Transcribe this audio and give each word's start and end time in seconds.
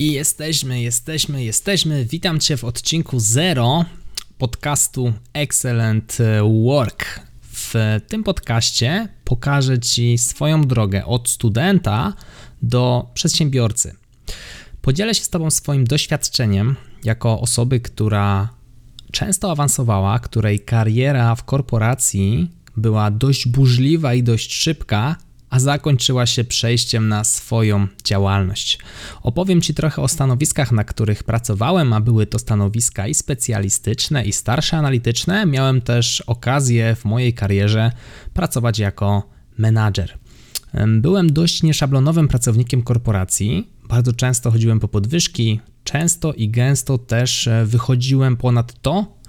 I 0.00 0.12
jesteśmy, 0.12 0.82
jesteśmy, 0.82 1.44
jesteśmy. 1.44 2.04
Witam 2.04 2.40
Cię 2.40 2.56
w 2.56 2.64
odcinku 2.64 3.20
0 3.20 3.84
podcastu 4.38 5.12
Excellent 5.32 6.18
Work. 6.64 7.20
W 7.42 7.74
tym 8.08 8.24
podcaście 8.24 9.08
pokażę 9.24 9.78
Ci 9.78 10.18
swoją 10.18 10.62
drogę 10.62 11.06
od 11.06 11.28
studenta 11.28 12.12
do 12.62 13.10
przedsiębiorcy. 13.14 13.94
Podzielę 14.82 15.14
się 15.14 15.24
z 15.24 15.30
Tobą 15.30 15.50
swoim 15.50 15.84
doświadczeniem 15.84 16.76
jako 17.04 17.40
osoby, 17.40 17.80
która 17.80 18.48
często 19.12 19.50
awansowała, 19.50 20.18
której 20.18 20.60
kariera 20.60 21.34
w 21.34 21.44
korporacji 21.44 22.50
była 22.76 23.10
dość 23.10 23.48
burzliwa 23.48 24.14
i 24.14 24.22
dość 24.22 24.54
szybka, 24.54 25.16
a 25.50 25.60
zakończyła 25.60 26.26
się 26.26 26.44
przejściem 26.44 27.08
na 27.08 27.24
swoją 27.24 27.86
działalność. 28.04 28.78
Opowiem 29.22 29.60
Ci 29.60 29.74
trochę 29.74 30.02
o 30.02 30.08
stanowiskach, 30.08 30.72
na 30.72 30.84
których 30.84 31.24
pracowałem, 31.24 31.92
a 31.92 32.00
były 32.00 32.26
to 32.26 32.38
stanowiska 32.38 33.06
i 33.06 33.14
specjalistyczne, 33.14 34.24
i 34.24 34.32
starsze 34.32 34.76
analityczne. 34.76 35.46
Miałem 35.46 35.80
też 35.80 36.20
okazję 36.20 36.96
w 36.96 37.04
mojej 37.04 37.34
karierze 37.34 37.92
pracować 38.34 38.78
jako 38.78 39.28
menadżer. 39.58 40.18
Byłem 40.88 41.32
dość 41.32 41.62
nieszablonowym 41.62 42.28
pracownikiem 42.28 42.82
korporacji. 42.82 43.70
Bardzo 43.88 44.12
często 44.12 44.50
chodziłem 44.50 44.80
po 44.80 44.88
podwyżki, 44.88 45.60
często 45.84 46.32
i 46.32 46.48
gęsto 46.48 46.98
też 46.98 47.46
e, 47.46 47.64
wychodziłem 47.66 48.36
ponad 48.36 48.82
to, 48.82 49.19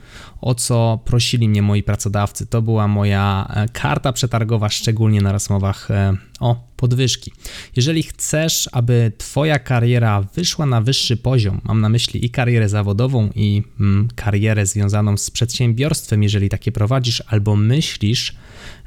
o 0.41 0.55
co 0.55 0.99
prosili 1.05 1.49
mnie 1.49 1.61
moi 1.61 1.83
pracodawcy. 1.83 2.45
To 2.45 2.61
była 2.61 2.87
moja 2.87 3.47
e, 3.55 3.67
karta 3.69 4.13
przetargowa, 4.13 4.69
szczególnie 4.69 5.21
na 5.21 5.31
rozmowach 5.31 5.91
e, 5.91 6.17
o 6.39 6.67
podwyżki. 6.77 7.31
Jeżeli 7.75 8.03
chcesz, 8.03 8.69
aby 8.71 9.11
Twoja 9.17 9.59
kariera 9.59 10.21
wyszła 10.21 10.65
na 10.65 10.81
wyższy 10.81 11.17
poziom, 11.17 11.61
mam 11.63 11.81
na 11.81 11.89
myśli 11.89 12.25
i 12.25 12.29
karierę 12.29 12.69
zawodową, 12.69 13.29
i 13.35 13.63
mm, 13.79 14.07
karierę 14.15 14.65
związaną 14.65 15.17
z 15.17 15.31
przedsiębiorstwem, 15.31 16.23
jeżeli 16.23 16.49
takie 16.49 16.71
prowadzisz, 16.71 17.23
albo 17.27 17.55
myślisz, 17.55 18.35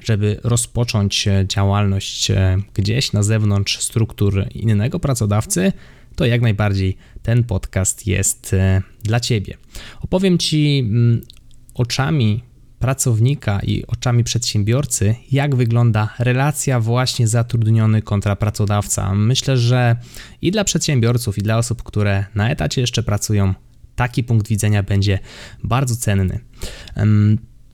żeby 0.04 0.40
rozpocząć 0.44 1.28
e, 1.28 1.44
działalność 1.48 2.32
gdzieś 2.74 3.12
na 3.12 3.22
zewnątrz 3.22 3.78
struktur 3.78 4.46
innego 4.50 5.00
pracodawcy, 5.00 5.72
to 6.16 6.26
jak 6.26 6.40
najbardziej 6.40 6.96
ten 7.22 7.44
podcast 7.44 8.06
jest 8.06 8.56
dla 9.02 9.20
Ciebie. 9.20 9.56
Opowiem 10.00 10.38
Ci 10.38 10.78
mm, 10.78 11.20
oczami 11.74 12.42
pracownika 12.84 13.60
i 13.60 13.86
oczami 13.86 14.24
przedsiębiorcy, 14.24 15.14
jak 15.32 15.54
wygląda 15.54 16.14
relacja 16.18 16.80
właśnie 16.80 17.28
zatrudniony 17.28 18.02
kontra 18.02 18.36
pracodawca. 18.36 19.14
Myślę, 19.14 19.56
że 19.56 19.96
i 20.42 20.50
dla 20.50 20.64
przedsiębiorców, 20.64 21.38
i 21.38 21.42
dla 21.42 21.58
osób, 21.58 21.82
które 21.82 22.24
na 22.34 22.50
etacie 22.50 22.80
jeszcze 22.80 23.02
pracują, 23.02 23.54
taki 23.96 24.24
punkt 24.24 24.48
widzenia 24.48 24.82
będzie 24.82 25.18
bardzo 25.62 25.96
cenny. 25.96 26.40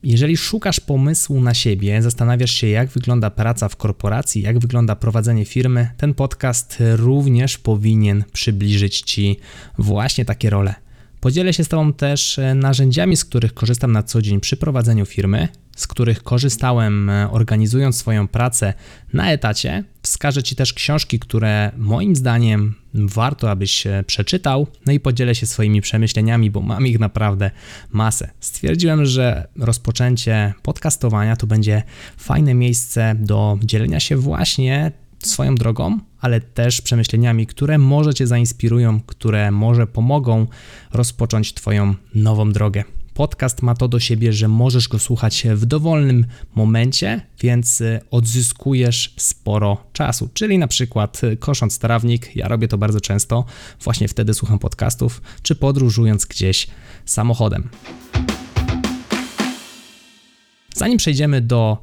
Jeżeli 0.03 0.37
szukasz 0.37 0.81
pomysłu 0.81 1.41
na 1.41 1.55
siebie, 1.55 2.03
zastanawiasz 2.03 2.51
się, 2.51 2.67
jak 2.67 2.89
wygląda 2.89 3.31
praca 3.31 3.69
w 3.69 3.77
korporacji, 3.77 4.43
jak 4.43 4.59
wygląda 4.59 4.97
prowadzenie 4.97 5.45
firmy, 5.45 5.91
ten 5.97 6.15
podcast 6.15 6.77
również 6.97 7.59
powinien 7.59 8.25
przybliżyć 8.33 9.01
Ci 9.01 9.37
właśnie 9.79 10.25
takie 10.25 10.51
role. 10.51 10.75
Podzielę 11.21 11.53
się 11.53 11.65
z 11.65 11.69
Tobą 11.69 11.93
też 11.93 12.39
e, 12.39 12.55
narzędziami, 12.55 13.17
z 13.17 13.25
których 13.25 13.55
korzystam 13.55 13.93
na 13.93 14.03
co 14.03 14.23
dzień 14.23 14.41
przy 14.41 14.57
prowadzeniu 14.57 15.07
firmy, 15.07 15.49
z 15.81 15.87
których 15.87 16.23
korzystałem 16.23 17.11
e, 17.11 17.31
organizując 17.31 17.97
swoją 17.97 18.29
pracę 18.29 18.75
na 19.13 19.33
etacie. 19.33 19.85
Wskażę 20.03 20.43
Ci 20.43 20.57
też 20.57 20.73
książki, 20.73 21.19
które 21.19 21.73
moim 21.77 22.17
zdaniem 22.17 22.75
warto, 22.95 23.51
abyś 23.51 23.87
przeczytał, 24.07 24.67
no 24.87 24.93
i 24.93 25.01
podzielę 25.01 25.35
się 25.35 25.47
swoimi 25.47 25.81
przemyśleniami, 25.81 26.51
bo 26.51 26.61
mam 26.61 26.87
ich 26.87 26.99
naprawdę 26.99 27.51
masę. 27.93 28.31
Stwierdziłem, 28.41 29.07
że 29.07 29.49
rozpoczęcie 29.59 30.55
podcastowania 30.63 31.37
to 31.37 31.47
będzie 31.47 31.83
fajne 32.17 32.55
miejsce 32.55 33.15
do 33.19 33.59
dzielenia 33.63 34.01
się 34.01 34.17
właśnie 34.17 34.93
swoją 35.19 35.55
drogą, 35.55 35.99
ale 36.21 36.41
też 36.41 36.81
przemyśleniami, 36.81 37.47
które 37.47 37.79
może 37.79 38.15
Cię 38.15 38.27
zainspirują, 38.27 39.01
które 39.01 39.51
może 39.51 39.87
pomogą 39.87 40.47
rozpocząć 40.93 41.55
Twoją 41.55 41.95
nową 42.15 42.53
drogę. 42.53 42.85
Podcast 43.21 43.63
ma 43.63 43.75
to 43.75 43.89
do 43.89 44.01
siebie, 44.01 44.33
że 44.33 44.49
możesz 44.49 44.89
go 44.89 44.99
słuchać 44.99 45.47
w 45.55 45.67
dowolnym 45.67 46.27
momencie, 46.55 47.21
więc 47.41 47.81
y, 47.81 48.01
odzyskujesz 48.11 49.15
sporo 49.17 49.85
czasu. 49.93 50.29
Czyli 50.35 50.59
na 50.59 50.69
przykład 50.69 51.25
y, 51.25 51.37
kosząc 51.37 51.79
trawnik, 51.79 52.37
ja 52.37 52.49
robię 52.49 52.69
to 52.69 52.79
bardzo 52.79 53.01
często, 53.01 53.45
właśnie 53.85 54.09
wtedy 54.09 54.35
słucham 54.35 54.59
podcastów, 54.59 55.23
czy 55.43 55.55
podróżując 55.55 56.25
gdzieś 56.25 56.67
samochodem. 57.05 57.69
Zanim 60.75 60.99
przejdziemy 60.99 61.41
do 61.41 61.83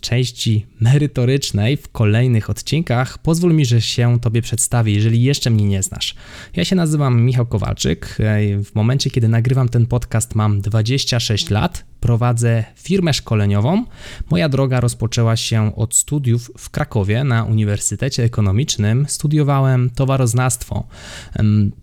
części 0.00 0.66
merytorycznej 0.80 1.76
w 1.76 1.88
kolejnych 1.88 2.50
odcinkach, 2.50 3.18
pozwól 3.18 3.54
mi, 3.54 3.64
że 3.64 3.80
się 3.80 4.20
Tobie 4.20 4.42
przedstawię, 4.42 4.92
jeżeli 4.92 5.22
jeszcze 5.22 5.50
mnie 5.50 5.64
nie 5.64 5.82
znasz. 5.82 6.14
Ja 6.56 6.64
się 6.64 6.76
nazywam 6.76 7.22
Michał 7.22 7.46
Kowalczyk. 7.46 8.16
W 8.64 8.70
momencie, 8.74 9.10
kiedy 9.10 9.28
nagrywam 9.28 9.68
ten 9.68 9.86
podcast, 9.86 10.34
mam 10.34 10.60
26 10.60 11.50
lat. 11.50 11.84
Prowadzę 12.00 12.64
firmę 12.76 13.14
szkoleniową. 13.14 13.84
Moja 14.30 14.48
droga 14.48 14.80
rozpoczęła 14.80 15.36
się 15.36 15.76
od 15.76 15.94
studiów 15.94 16.50
w 16.58 16.70
Krakowie 16.70 17.24
na 17.24 17.44
Uniwersytecie 17.44 18.24
Ekonomicznym. 18.24 19.06
Studiowałem 19.08 19.90
towaroznawstwo. 19.90 20.86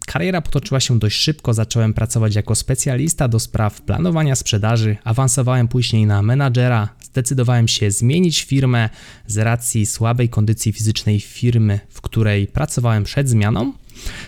Kariera 0.05 0.41
potoczyła 0.41 0.79
się 0.79 0.99
dość 0.99 1.17
szybko. 1.17 1.53
Zacząłem 1.53 1.93
pracować 1.93 2.35
jako 2.35 2.55
specjalista 2.55 3.27
do 3.27 3.39
spraw 3.39 3.81
planowania 3.81 4.35
sprzedaży. 4.35 4.97
Awansowałem 5.03 5.67
później 5.67 6.05
na 6.05 6.21
menadżera. 6.21 6.89
Zdecydowałem 7.15 7.67
się 7.67 7.91
zmienić 7.91 8.43
firmę 8.43 8.89
z 9.27 9.37
racji 9.37 9.85
słabej 9.85 10.29
kondycji 10.29 10.71
fizycznej 10.71 11.19
firmy, 11.19 11.79
w 11.89 12.01
której 12.01 12.47
pracowałem 12.47 13.03
przed 13.03 13.29
zmianą. 13.29 13.73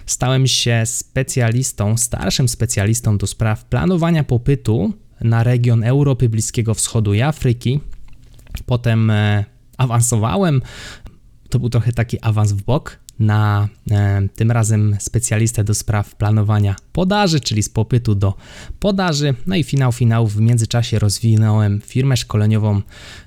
Stałem 0.05 0.47
się 0.47 0.83
specjalistą, 0.85 1.97
starszym 1.97 2.47
specjalistą 2.47 3.17
do 3.17 3.27
spraw 3.27 3.65
planowania 3.65 4.23
popytu 4.23 4.93
na 5.21 5.43
region 5.43 5.83
Europy, 5.83 6.29
Bliskiego 6.29 6.73
Wschodu 6.73 7.13
i 7.13 7.21
Afryki. 7.21 7.79
Potem 8.65 9.09
e, 9.09 9.45
awansowałem. 9.77 10.61
To 11.49 11.59
był 11.59 11.69
trochę 11.69 11.91
taki 11.91 12.21
awans 12.21 12.51
w 12.51 12.63
bok 12.63 12.99
na 13.19 13.67
e, 13.91 14.21
tym 14.35 14.51
razem 14.51 14.95
specjalistę 14.99 15.63
do 15.63 15.73
spraw 15.73 16.15
planowania 16.15 16.75
podaży, 16.97 17.39
czyli 17.39 17.63
z 17.63 17.69
popytu 17.69 18.15
do 18.15 18.33
podaży. 18.79 19.33
No 19.47 19.55
i 19.55 19.63
finał 19.63 19.91
finałów 19.91 20.33
w 20.35 20.39
międzyczasie 20.39 20.99
rozwinąłem 20.99 21.81
firmę 21.81 22.17
szkoleniową, 22.17 22.81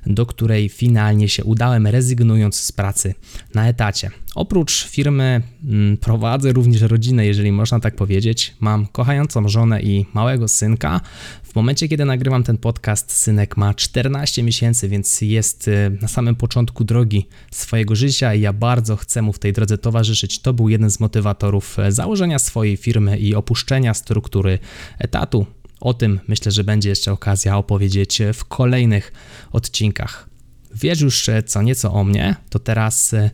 do 0.07 0.27
której 0.27 0.69
finalnie 0.69 1.29
się 1.29 1.45
udałem, 1.45 1.87
rezygnując 1.87 2.61
z 2.61 2.73
pracy 2.73 3.15
na 3.55 3.69
etacie. 3.69 4.11
Oprócz 4.35 4.87
firmy 4.89 5.43
mm, 5.65 5.97
prowadzę 5.97 6.53
również 6.53 6.83
rodzinę, 6.83 7.27
jeżeli 7.27 7.53
można 7.53 7.81
tak 7.81 7.97
powiedzieć. 7.97 8.55
Mam 8.61 8.87
kochającą 8.87 9.49
żonę 9.49 9.83
i 9.83 10.07
małego 10.15 10.49
synka. 10.49 11.01
W 11.43 11.55
momencie, 11.55 11.89
kiedy 11.89 12.05
nagrywam 12.05 12.43
ten 12.43 12.59
podcast, 12.59 13.13
synek 13.13 13.57
ma 13.57 13.75
14 13.75 14.43
miesięcy, 14.43 14.89
więc 14.89 15.21
jest 15.21 15.69
y, 15.69 15.99
na 16.01 16.09
samym 16.09 16.35
początku 16.35 16.85
drogi 16.85 17.29
swojego 17.51 17.95
życia 17.95 18.35
i 18.35 18.41
ja 18.41 18.53
bardzo 18.53 18.97
chcę 18.97 19.23
mu 19.23 19.33
w 19.33 19.39
tej 19.39 19.53
drodze 19.53 19.79
towarzyszyć. 19.79 20.39
To 20.39 20.53
był 20.53 20.69
jeden 20.69 20.91
z 20.91 21.01
motywatorów 21.01 21.79
e, 21.79 21.93
założenia 21.93 22.39
swojej 22.39 22.77
firmy 22.77 23.19
i 23.19 23.35
opuszczenia 23.35 23.60
struktury 23.95 24.59
etatu. 24.99 25.47
O 25.81 25.95
tym 25.95 26.21
myślę, 26.29 26.53
że 26.53 26.65
będzie 26.65 26.89
jeszcze 26.89 27.13
okazja 27.13 27.57
opowiedzieć 27.57 28.23
w 28.35 28.45
kolejnych 28.45 29.13
odcinkach. 29.53 30.29
Wiesz 30.75 31.01
już 31.01 31.29
e, 31.29 31.43
co 31.43 31.63
nieco 31.63 31.93
o 31.93 32.05
mnie, 32.05 32.37
to 32.51 32.59
teraz 32.59 33.15
e, 33.15 33.31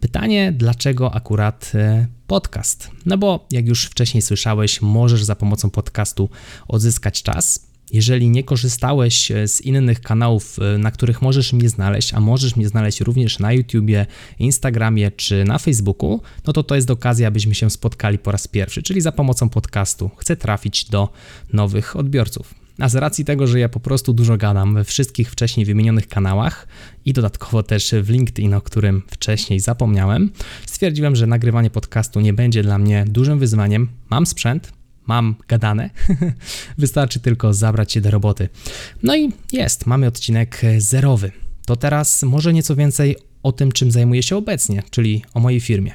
pytanie, 0.00 0.52
dlaczego 0.52 1.14
akurat 1.14 1.72
podcast? 2.26 2.90
No 3.06 3.18
bo 3.18 3.46
jak 3.50 3.66
już 3.66 3.84
wcześniej 3.84 4.22
słyszałeś, 4.22 4.82
możesz 4.82 5.24
za 5.24 5.36
pomocą 5.36 5.70
podcastu 5.70 6.30
odzyskać 6.68 7.22
czas. 7.22 7.67
Jeżeli 7.92 8.30
nie 8.30 8.44
korzystałeś 8.44 9.30
e, 9.30 9.48
z 9.48 9.60
innych 9.60 10.00
kanałów, 10.00 10.58
e, 10.58 10.78
na 10.78 10.90
których 10.90 11.22
możesz 11.22 11.52
mnie 11.52 11.68
znaleźć, 11.68 12.14
a 12.14 12.20
możesz 12.20 12.56
mnie 12.56 12.68
znaleźć 12.68 13.00
również 13.00 13.38
na 13.38 13.52
YouTubie, 13.52 14.06
Instagramie 14.38 15.10
czy 15.10 15.44
na 15.44 15.58
Facebooku, 15.58 16.20
no 16.46 16.52
to 16.52 16.62
to 16.62 16.74
jest 16.74 16.90
okazja, 16.90 17.28
abyśmy 17.28 17.54
się 17.54 17.70
spotkali 17.70 18.18
po 18.18 18.32
raz 18.32 18.48
pierwszy, 18.48 18.82
czyli 18.82 19.00
za 19.00 19.12
pomocą 19.12 19.48
podcastu. 19.48 20.10
Chcę 20.16 20.36
trafić 20.36 20.84
do 20.84 21.08
nowych 21.52 21.96
odbiorców. 21.96 22.54
A 22.78 22.88
z 22.88 22.94
racji 22.94 23.24
tego, 23.24 23.46
że 23.46 23.60
ja 23.60 23.68
po 23.68 23.80
prostu 23.80 24.12
dużo 24.12 24.36
gadam 24.36 24.74
we 24.74 24.84
wszystkich 24.84 25.30
wcześniej 25.30 25.66
wymienionych 25.66 26.08
kanałach 26.08 26.68
i 27.04 27.12
dodatkowo 27.12 27.62
też 27.62 27.94
w 28.02 28.10
LinkedIn, 28.10 28.54
o 28.54 28.60
którym 28.60 29.02
wcześniej 29.10 29.60
zapomniałem, 29.60 30.30
stwierdziłem, 30.66 31.16
że 31.16 31.26
nagrywanie 31.26 31.70
podcastu 31.70 32.20
nie 32.20 32.32
będzie 32.32 32.62
dla 32.62 32.78
mnie 32.78 33.04
dużym 33.08 33.38
wyzwaniem. 33.38 33.88
Mam 34.10 34.26
sprzęt, 34.26 34.72
mam 35.08 35.34
gadane, 35.48 35.90
wystarczy 36.78 37.20
tylko 37.20 37.54
zabrać 37.54 37.92
się 37.92 38.00
do 38.00 38.10
roboty. 38.10 38.48
No 39.02 39.16
i 39.16 39.32
jest, 39.52 39.86
mamy 39.86 40.06
odcinek 40.06 40.62
zerowy. 40.78 41.32
To 41.66 41.76
teraz 41.76 42.22
może 42.22 42.52
nieco 42.52 42.76
więcej 42.76 43.16
o 43.42 43.52
tym, 43.52 43.72
czym 43.72 43.90
zajmuję 43.90 44.22
się 44.22 44.36
obecnie, 44.36 44.82
czyli 44.90 45.24
o 45.34 45.40
mojej 45.40 45.60
firmie. 45.60 45.94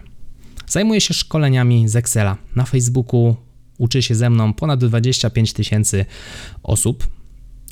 Zajmuję 0.67 1.01
się 1.01 1.13
szkoleniami 1.13 1.89
z 1.89 1.95
Excela. 1.95 2.37
Na 2.55 2.65
Facebooku 2.65 3.35
uczy 3.77 4.01
się 4.01 4.15
ze 4.15 4.29
mną 4.29 4.53
ponad 4.53 4.85
25 4.85 5.53
tysięcy 5.53 6.05
osób. 6.63 7.07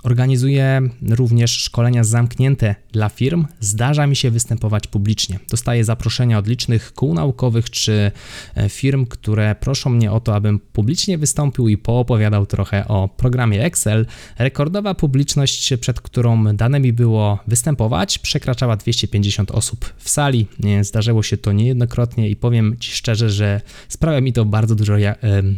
Organizuję 0.03 0.81
również 1.09 1.51
szkolenia 1.51 2.03
zamknięte 2.03 2.75
dla 2.91 3.09
firm. 3.09 3.45
Zdarza 3.59 4.07
mi 4.07 4.15
się 4.15 4.31
występować 4.31 4.87
publicznie. 4.87 5.39
Dostaję 5.49 5.83
zaproszenia 5.83 6.37
od 6.37 6.47
licznych 6.47 6.93
kół 6.93 7.13
naukowych 7.13 7.69
czy 7.69 8.11
e, 8.55 8.69
firm, 8.69 9.05
które 9.05 9.55
proszą 9.55 9.89
mnie 9.89 10.11
o 10.11 10.19
to, 10.19 10.35
abym 10.35 10.59
publicznie 10.59 11.17
wystąpił 11.17 11.67
i 11.67 11.77
poopowiadał 11.77 12.45
trochę 12.45 12.87
o 12.87 13.09
programie 13.17 13.63
Excel. 13.63 14.05
Rekordowa 14.37 14.95
publiczność, 14.95 15.73
przed 15.79 16.01
którą 16.01 16.43
dane 16.55 16.79
mi 16.79 16.93
było 16.93 17.39
występować, 17.47 18.19
przekraczała 18.19 18.77
250 18.77 19.51
osób 19.51 19.93
w 19.97 20.09
sali. 20.09 20.47
Zdarzyło 20.81 21.23
się 21.23 21.37
to 21.37 21.51
niejednokrotnie 21.51 22.29
i 22.29 22.35
powiem 22.35 22.75
Ci 22.79 22.91
szczerze, 22.91 23.29
że 23.29 23.61
sprawia 23.87 24.21
mi 24.21 24.33
to 24.33 24.45
bardzo 24.45 24.75
dużo 24.75 24.93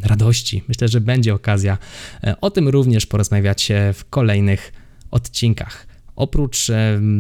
radości. 0.04 0.64
Myślę, 0.68 0.88
że 0.88 1.02
będzie 1.02 1.34
okazja 1.34 1.78
e, 2.24 2.42
o 2.42 2.52
tym 2.52 2.70
również 2.70 3.06
porozmawiać 3.06 3.72
w 3.94 4.06
kolejnym 4.10 4.33
kolejnych 4.34 4.74
odcinkach. 5.12 5.88
Oprócz 6.16 6.72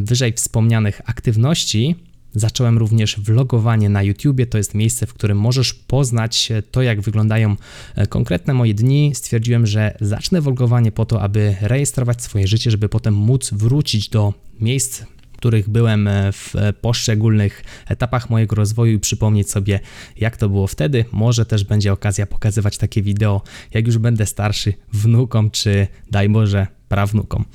wyżej 0.03 0.33
wspomnianych 0.33 1.01
aktywności, 1.05 1.95
Zacząłem 2.35 2.77
również 2.77 3.19
vlogowanie 3.19 3.89
na 3.89 4.03
YouTubie. 4.03 4.45
To 4.45 4.57
jest 4.57 4.73
miejsce, 4.73 5.05
w 5.05 5.13
którym 5.13 5.37
możesz 5.37 5.73
poznać 5.73 6.51
to, 6.71 6.81
jak 6.81 7.01
wyglądają 7.01 7.55
e, 7.95 8.07
konkretne 8.07 8.53
moje 8.53 8.73
dni. 8.73 9.11
Stwierdziłem, 9.15 9.65
że 9.67 9.97
zacznę 10.01 10.41
vlogowanie 10.41 10.91
po 10.91 11.05
to, 11.05 11.21
aby 11.21 11.55
rejestrować 11.61 12.23
swoje 12.23 12.47
życie, 12.47 12.71
żeby 12.71 12.89
potem 12.89 13.13
móc 13.13 13.51
wrócić 13.53 14.09
do 14.09 14.33
miejsc, 14.59 15.03
których 15.37 15.69
byłem 15.69 16.07
e, 16.07 16.31
w 16.31 16.53
poszczególnych 16.81 17.63
etapach 17.87 18.29
mojego 18.29 18.55
rozwoju 18.55 18.93
i 18.93 18.99
przypomnieć 18.99 19.49
sobie, 19.51 19.79
jak 20.17 20.37
to 20.37 20.49
było 20.49 20.67
wtedy. 20.67 21.05
Może 21.11 21.45
też 21.45 21.63
będzie 21.63 21.93
okazja 21.93 22.25
pokazywać 22.25 22.77
takie 22.77 23.01
wideo, 23.01 23.41
jak 23.73 23.87
już 23.87 23.97
będę 23.97 24.25
starszy, 24.25 24.73
wnukom, 24.93 25.51
czy 25.51 25.87
daj 26.11 26.29
Boże, 26.29 26.67
prawnukom. 26.93 27.45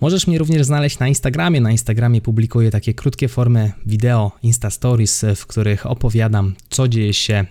Możesz 0.00 0.26
mnie 0.26 0.38
również 0.38 0.66
znaleźć 0.66 0.98
na 0.98 1.08
Instagramie. 1.08 1.60
Na 1.60 1.70
Instagramie 1.70 2.20
publikuję 2.20 2.70
takie 2.70 2.94
krótkie 2.94 3.28
formy 3.28 3.72
wideo, 3.86 4.32
Insta 4.42 4.70
Stories, 4.70 5.24
w 5.36 5.46
których 5.46 5.86
opowiadam, 5.86 6.54
co 6.70 6.88
dzieje 6.88 7.14
się 7.14 7.46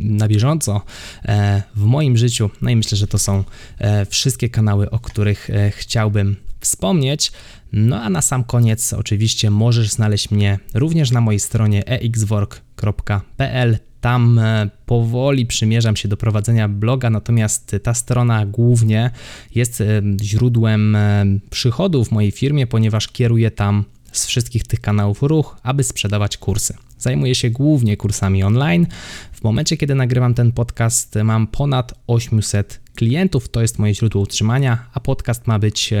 na 0.00 0.28
bieżąco 0.28 0.82
e, 1.24 1.62
w 1.76 1.84
moim 1.84 2.16
życiu. 2.16 2.50
No 2.62 2.70
i 2.70 2.76
myślę, 2.76 2.98
że 2.98 3.06
to 3.06 3.18
są 3.18 3.44
e, 3.78 4.06
wszystkie 4.06 4.48
kanały, 4.48 4.90
o 4.90 4.98
których 4.98 5.50
e, 5.50 5.70
chciałbym 5.70 6.36
wspomnieć. 6.60 7.32
No 7.72 8.02
a 8.02 8.10
na 8.10 8.22
sam 8.22 8.44
koniec 8.44 8.92
oczywiście 8.92 9.50
możesz 9.50 9.90
znaleźć 9.90 10.30
mnie 10.30 10.58
również 10.74 11.10
na 11.10 11.20
mojej 11.20 11.40
stronie 11.40 11.86
exwork.pl. 11.86 13.78
Tam 14.00 14.38
e, 14.38 14.70
powoli 14.86 15.46
przymierzam 15.46 15.96
się 15.96 16.08
do 16.08 16.16
prowadzenia 16.16 16.68
bloga, 16.68 17.10
natomiast 17.10 17.76
ta 17.82 17.94
strona 17.94 18.46
głównie 18.46 19.10
jest 19.54 19.80
e, 19.80 20.02
źródłem 20.22 20.96
e, 20.96 21.24
przychodów 21.50 22.08
w 22.08 22.12
mojej 22.12 22.30
firmie, 22.30 22.66
ponieważ 22.66 23.08
kieruję 23.08 23.50
tam 23.50 23.84
z 24.12 24.26
wszystkich 24.26 24.64
tych 24.64 24.80
kanałów 24.80 25.22
ruch, 25.22 25.56
aby 25.62 25.84
sprzedawać 25.84 26.36
kursy. 26.36 26.74
Zajmuję 26.98 27.34
się 27.34 27.50
głównie 27.50 27.96
kursami 27.96 28.42
online. 28.42 28.86
W 29.32 29.42
momencie, 29.42 29.76
kiedy 29.76 29.94
nagrywam 29.94 30.34
ten 30.34 30.52
podcast, 30.52 31.14
mam 31.24 31.46
ponad 31.46 31.94
800 32.06 32.80
klientów, 32.94 33.48
to 33.48 33.62
jest 33.62 33.78
moje 33.78 33.94
źródło 33.94 34.22
utrzymania, 34.22 34.86
a 34.94 35.00
podcast 35.00 35.46
ma 35.46 35.58
być 35.58 35.94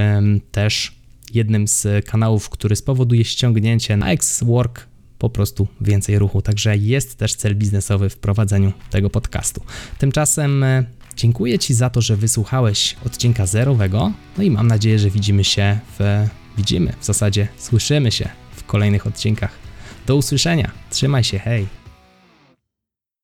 też 0.52 0.92
jednym 1.34 1.68
z 1.68 2.06
kanałów, 2.06 2.50
który 2.50 2.76
spowoduje 2.76 3.24
ściągnięcie 3.24 3.96
na 3.96 4.12
X-Work 4.12 4.89
po 5.20 5.30
prostu 5.30 5.68
więcej 5.80 6.18
ruchu. 6.18 6.42
Także 6.42 6.76
jest 6.76 7.16
też 7.16 7.34
cel 7.34 7.56
biznesowy 7.56 8.10
w 8.10 8.16
prowadzeniu 8.16 8.72
tego 8.90 9.10
podcastu. 9.10 9.62
Tymczasem 9.98 10.62
e, 10.62 10.84
dziękuję 11.16 11.58
Ci 11.58 11.74
za 11.74 11.90
to, 11.90 12.00
że 12.00 12.16
wysłuchałeś 12.16 12.96
odcinka 13.06 13.46
zerowego. 13.46 14.12
No 14.38 14.42
i 14.42 14.50
mam 14.50 14.66
nadzieję, 14.66 14.98
że 14.98 15.10
widzimy 15.10 15.44
się 15.44 15.78
w. 15.98 16.26
Widzimy, 16.56 16.92
w 17.00 17.04
zasadzie 17.04 17.48
słyszymy 17.58 18.12
się 18.12 18.28
w 18.56 18.64
kolejnych 18.64 19.06
odcinkach. 19.06 19.52
Do 20.06 20.16
usłyszenia. 20.16 20.70
Trzymaj 20.90 21.24
się, 21.24 21.38
hej. 21.38 21.79